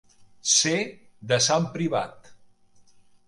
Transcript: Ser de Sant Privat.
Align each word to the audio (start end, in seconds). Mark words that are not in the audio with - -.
Ser 0.51 0.79
de 1.33 1.39
Sant 1.49 1.69
Privat. 1.77 2.33